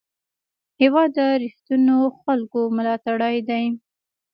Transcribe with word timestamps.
هېواد 0.81 1.09
د 1.15 1.19
رښتینو 1.43 1.97
خلکو 2.21 2.59
ملاتړی 2.77 3.37
دی. 3.49 3.63